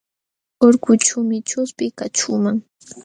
Urkuućhuumi 0.65 1.37
chuspi 1.49 1.87
kaćhuuman. 1.99 2.57